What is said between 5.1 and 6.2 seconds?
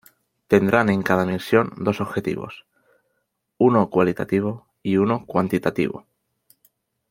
cuantitativo.